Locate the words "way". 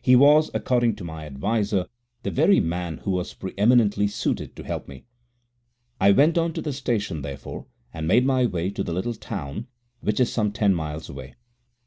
8.46-8.70